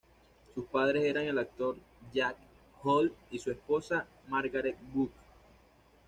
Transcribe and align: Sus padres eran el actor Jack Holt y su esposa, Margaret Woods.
Sus 0.55 0.65
padres 0.65 1.03
eran 1.03 1.25
el 1.25 1.37
actor 1.37 1.77
Jack 2.11 2.35
Holt 2.81 3.13
y 3.29 3.37
su 3.37 3.51
esposa, 3.51 4.07
Margaret 4.29 4.75
Woods. 4.95 5.11